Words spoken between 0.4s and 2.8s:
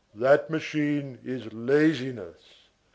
machine is laziness.